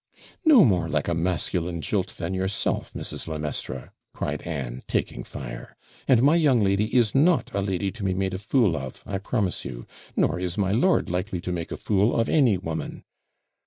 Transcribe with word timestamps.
'No 0.43 0.65
more 0.65 0.89
like 0.89 1.07
a 1.07 1.13
masculine 1.13 1.79
jilt 1.79 2.17
than 2.17 2.33
yourself, 2.33 2.91
Mrs. 2.93 3.27
le 3.27 3.37
Maistre,' 3.37 3.91
cried 4.15 4.41
Anne, 4.41 4.81
taking 4.87 5.23
fire. 5.23 5.77
'And 6.07 6.23
my 6.23 6.35
young 6.35 6.63
lady 6.63 6.85
is 6.97 7.13
not 7.13 7.51
a 7.53 7.61
lady 7.61 7.91
to 7.91 8.03
be 8.03 8.15
made 8.15 8.33
a 8.33 8.39
fool 8.39 8.75
of, 8.75 9.03
I 9.05 9.19
promise 9.19 9.63
you; 9.63 9.85
nor 10.15 10.39
is 10.39 10.57
my 10.57 10.71
lord 10.71 11.11
likely 11.11 11.39
to 11.41 11.51
make 11.51 11.71
a 11.71 11.77
fool 11.77 12.19
of 12.19 12.29
any 12.29 12.57
woman.' 12.57 13.03